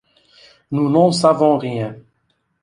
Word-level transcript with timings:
Nous 0.71 0.89
n'en 0.89 1.11
savons 1.11 1.59
rien. 1.59 1.95